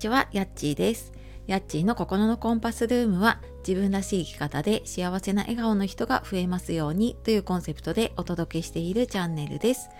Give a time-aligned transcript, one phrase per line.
[0.00, 1.12] ちは、やっちーです。
[1.46, 9.90] やっちーの心のコンパスルームは自分らしい生き方で幸せな笑顔の人が増えますようにというコンセプトでお届けしているチャンネルです。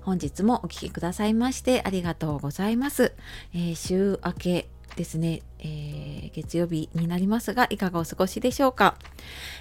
[0.00, 3.12] 本日もお聴きくださいましてありがとうございます。
[3.54, 8.96] えー、週明けですね、えー、月曜日になりますがいかがお過ごしでしょうか、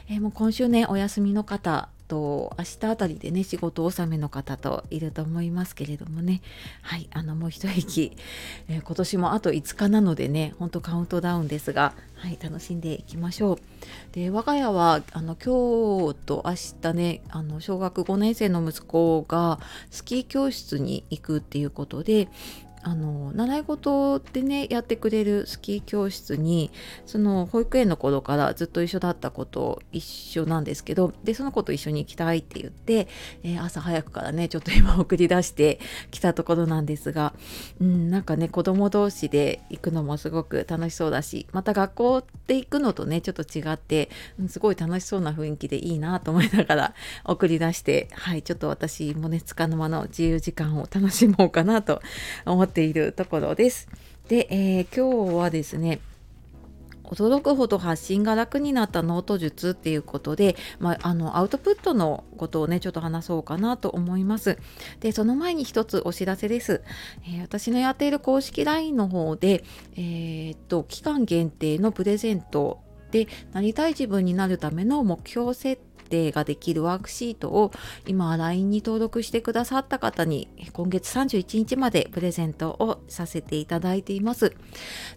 [0.09, 6.41] えー、もう今週ねお休みの方と明日あたりでね仕事納めの方といると思いますけれどもね。
[6.81, 8.16] はいあのもう一息、
[8.67, 13.57] えー、今年もあと5日なのでねほんとカウントダウンですがはい楽しんでいきましょう。
[14.12, 19.59] で我が家はあの今日と明日ねあの小学5年生の息子が
[19.91, 22.27] スキー教室に行くっていうことで
[22.83, 26.69] あの習い事でねやってくれるスキー教室に
[27.05, 33.07] その保育園の頃からずっと一緒だった子と一緒なんですけどでその子と一緒に行きたいって言って、
[33.43, 35.79] えー、朝早くからねちょっと今送り出して
[36.11, 37.33] きたところなんですが、
[37.79, 44.09] うん、なんかね子供同士で行くのもすごく楽しそうだしまた学校で行くのとねちょっと違って、
[44.40, 52.01] うん、すごい楽しそうな雰囲気でいいなと思いながら送り出してはいちょっと私もねつかの間の自由時間を楽しもうかなと
[52.45, 53.88] 思ってっているところです。
[54.27, 55.99] で、えー、今日はですね
[57.04, 64.57] 驚くほど発信が楽になったノート術っていうことで、まあ、あのアウトプットのことをねちょっと話そうかなと思います。
[65.02, 66.81] でその前に一つお知らせです。
[67.28, 69.63] えー、私のやっている公式 LINE の方で、
[69.96, 72.80] えー、っと期間限定のプレゼント
[73.12, 75.93] でなりたい自分になるための目標設定
[76.31, 77.72] ができるワークシートを
[78.07, 84.53] 今 LINE に登録してくださった方に今月31日までプレゼントをさせていただいています。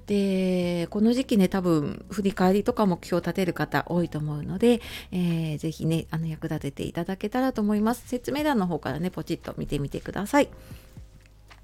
[0.06, 4.80] で、この時期ね、多分振り返りとか目標を立てる方多いと思うので、
[5.12, 8.06] えー、ぜひね、あの役立てていただけたらと思います。
[8.06, 10.48] 説明欄の方からね、ポチッと見てみてください。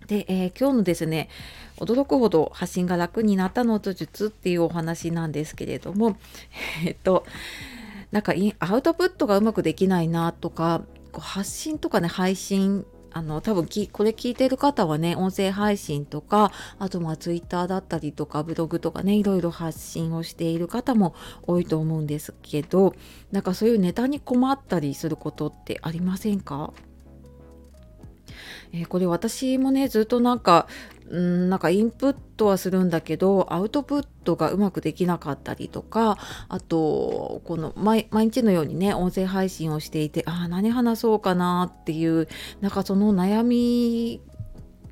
[0.07, 1.29] で、えー、今日のですね
[1.77, 6.17] 驚くほど発信が楽になったノート術っていうお話なんですけれども
[6.85, 7.25] えっと
[8.13, 22.95] なんかアウトプットがうまくできないなとかこう発信とかね配信あの多分これ聞いてる方はね音声配信とかあとまあツイッターだったりとかブログとかねいろいろ発信をしている方も多いと思うんですけど
[23.31, 26.73] なんかそういうネタに困ったりすることってありませんか？
[28.73, 30.67] えー、これ私もねずっとなんか
[31.13, 36.17] うんなんかインプットはするんだけどアウトプットがうまくできなかったりとか
[36.49, 42.29] あとこの毎日のようにね音声配信をしていてああ何話そうかなっていう
[42.63, 44.23] なんかその悩み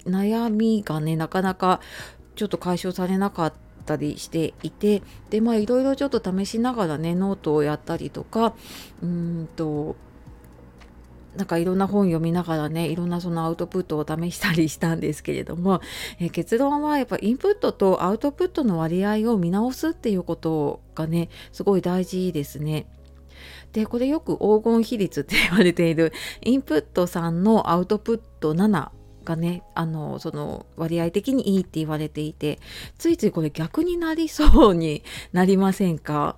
[0.05, 1.81] 悩みがねなかなか
[2.37, 3.55] ちょっと解消されなかっ
[3.87, 8.53] たりしていてでまあいろいろちょっと試しながらねノートをやったりとか
[9.03, 9.97] うんと
[11.37, 15.81] なんかいろんな本読みながらねいろんなそのアウトプットを試したりしたんですけれども、
[16.19, 22.87] えー、結論はやっぱインプットとアウトプットの割合を見直すっていうことがねすごい大事ですね。
[23.73, 28.91] でこれよく黄金比率って言われているインプット3のアウトプット7
[29.25, 32.59] がねあのその割合的にいいって言われていて
[32.99, 36.37] ついついこれ逆になりそうになりませんか？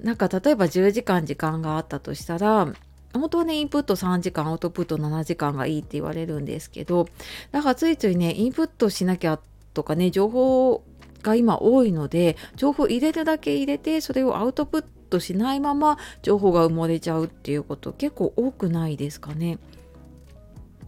[0.00, 2.72] なんか例えば10時間時間があったとしたら
[3.12, 7.08] 本当はねインプット3時間アウトプット7時間がいいって言われるんですけど
[7.50, 9.40] だからついついねインプットしなきゃ
[9.74, 10.84] とかね情報
[11.22, 19.58] が今多いので情報入れるだけ入れてそれをアウトプットしないまま情報が埋もれちゃうっていうこと結構多くないですかね。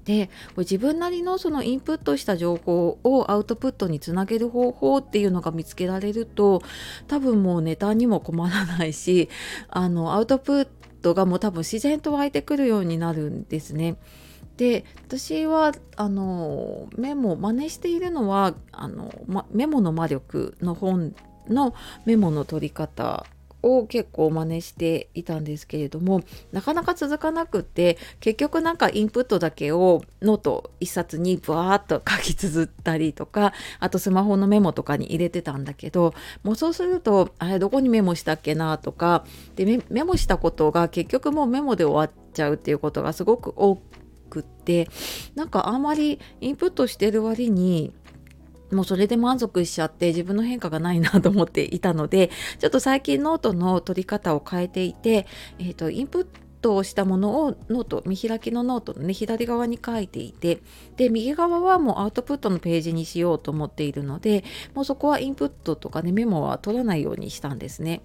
[0.04, 6.60] で自分なりのそのインプットした情報をアウトプットにつなげる方法っていうのが見つけられると
[7.06, 9.28] 多分もうネタにも困らないし
[9.68, 13.96] あのアウトプットトがもう多分自然と湧いてくるようになるんですね。
[14.56, 21.14] で私はあのメモ真似しているのはあの、ま、メモの魔力の本
[21.48, 21.74] の
[22.04, 23.26] メモの取り方
[23.62, 39.24] を結構真似していたんですけれどもなかなか続かなくって結局なんかインプットだけをノート1冊にブワーッと書き綴ったりとかあとスマホのメモとかに入れてたんだけどもうそうするとあれどこにメモしたっけなとか
[39.56, 43.76] でメモしたことが結局もうメモで終わっちゃうっていうことがすごく多
[44.28, 44.88] くって
[45.34, 47.92] なんかあんまりインプットしてる割に
[48.72, 55.26] もうそれで満足しちゃって自分の変化がないなと思っていたのでちょっと最近ノートの取り方を変えていて、
[55.58, 60.60] えーと、インプットをしたものをノート見開きのノートのね左側に書いていて
[60.96, 64.44] で右側はもうアウトプットのページにしようと思っているので
[64.74, 68.00] もうそこはインプットとかねメモは取らないようにしたんですね。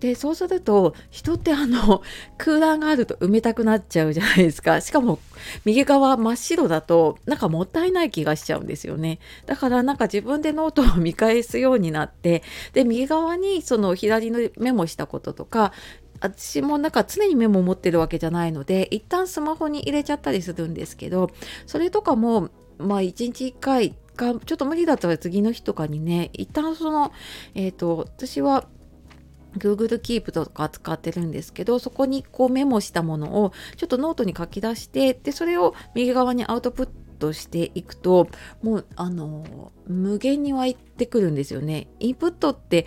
[0.00, 2.02] でそうすると人ってあの
[2.38, 5.18] 空欄があると埋めたくなっちゃうじゃないですかしかも
[5.66, 12.42] 右側真っ白だとなんかもったいない気がしちゃうんですよねだからなんか自分でノートを見返すようになって
[12.72, 15.72] で右側にその左のメモしたこととか
[16.20, 21.30] 私もなんか常にメモを持ってるわけじゃないので一旦スマホに入れちゃったりするんですけど
[21.66, 27.12] それとかもまあ1日1回かちょっと無理だったら次の日とかにね一旦その
[27.54, 28.66] えっ、ー、と私は
[29.58, 36.88] Google Keep とか使ってるんですけどそこにこうメモしたものをちょっとノートに書き出してでそれを右側にアウトプッ
[37.18, 38.28] トしていくと
[38.62, 41.88] もうあの無限に湧いてくるんですよね。
[41.98, 42.86] インプットって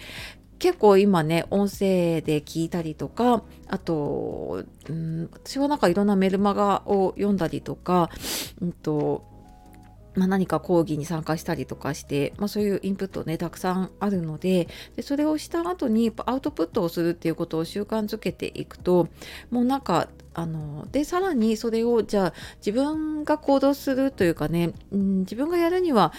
[0.64, 8.10] 結構今ね音声で聞いたりとかあと、うん、私はなんかいろんなメルマガを読んだりとか、
[8.62, 9.26] うんと
[10.16, 19.10] まあ、何か講義に参加したりとかして、まあ、そういうインプットねたくさんあるのででそれをした後にアウトプットをするっていうことを習慣づけていくと
[19.52, 26.14] もうなんかあのでさらにそれをじゃあ自分が行動するというかね、うん、自分がやるには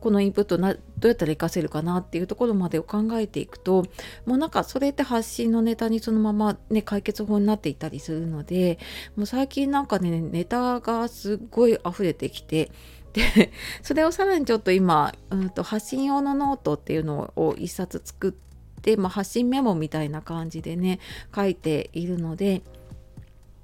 [0.00, 3.84] このインプットをどうやったら活かせるかなっていうところまでを考えていくと
[4.26, 8.78] もうなんかそれって発信のネタにそのままね解決法になっていたりするので
[9.16, 12.70] もう最近なんかねネタがすっごい溢れてきて
[13.12, 13.50] で
[13.82, 21.00] それをさらにちょっと今、うんと、発信用のノートっていうのを一冊作って、まあ、発信メモみたいな感じでね
[21.34, 22.62] 書いているので、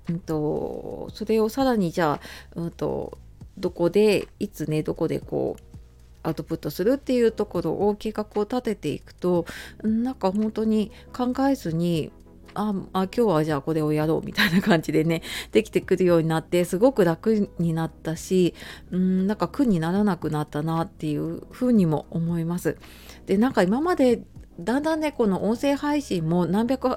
[0.09, 2.21] うんと、それをさらにじゃ
[2.57, 3.19] あ、うんと、
[3.57, 5.76] どこでいつねどこでこう
[6.27, 9.47] アウトプットするっていうところを計画を立てていくと
[9.83, 12.11] なんか本当に考えずに
[12.55, 18.55] ああ今日はじゃあこれをやろうみたいな感じでねできてくるようになってすごく楽になったし
[18.91, 22.79] うんなんか苦にならなくなったなっていうふうにも思います。
[23.27, 24.23] でなんか今まで
[24.59, 26.97] だんだんねこの音声配信も何百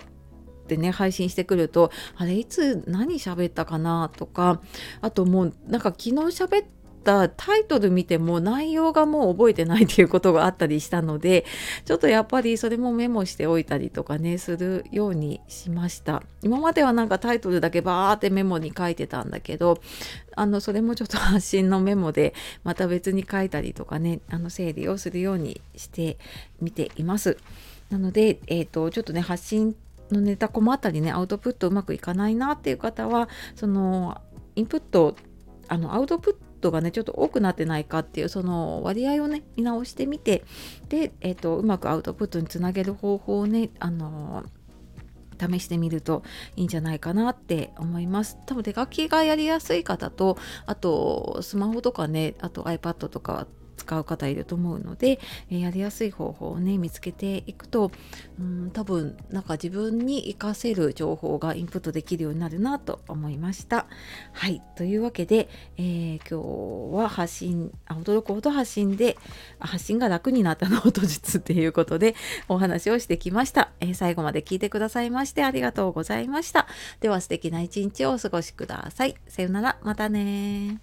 [0.69, 4.61] でね配信してくるとあれいつ何喋ったかなとか
[5.01, 6.78] あともうなんか昨日喋ってっ
[7.09, 11.43] たタイトル見ても内容がもう覚えてないっていうことがあったりしたので
[11.85, 16.21] ちょっとやっぱりそれもメモしておいたりとかねするようにしました。
[16.43, 19.81] 今まではなんかタイトルだけバーってメモに書いてたんだけど
[20.35, 26.17] あのそれもちょっと発信のメモでまた別に書いたりとかねあの整理をするようにして
[26.61, 27.37] みています。
[27.89, 29.75] なので、えーと、ちょっとね発信
[30.11, 34.21] のネタ困ったりねアウトプットうまくいかないなっていう方はその
[34.55, 35.15] インプット
[35.67, 40.43] あのアウトプットがねちょっと多くなってないかっていうその割合をね見直してみて
[40.89, 44.43] で、えーと、うまくアウトプットにつなげる方法をねあの
[45.39, 46.23] 試してみると
[46.57, 48.37] いいんじゃないかなって思います。
[48.45, 53.47] 多分手書きがやりやすい方とあとスマホとかねあと iPad とか
[53.79, 57.91] 使う方いると思うので、え、やりやすい方法をね見つけていくと
[58.39, 63.87] うん多分なんか自分に活かせる情報がインプットできるようになるなと思いました。
[64.33, 69.17] はいというわけで、えー、今日は発信あ驚くほど発信で
[69.59, 72.15] 発信が楽になったノート術っていうことで
[72.47, 76.67] お話をしてきました、えー、最後まで聞いてくださいましてありがとうございました。
[76.99, 79.15] では素敵な一日をお過ごしください。
[79.27, 80.81] さよならまたね